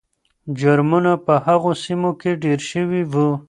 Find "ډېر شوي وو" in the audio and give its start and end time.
2.43-3.27